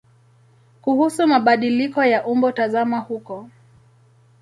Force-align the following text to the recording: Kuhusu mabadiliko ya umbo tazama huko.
Kuhusu 0.81 1.27
mabadiliko 1.27 2.03
ya 2.05 2.25
umbo 2.25 2.51
tazama 2.51 2.99
huko. 2.99 3.49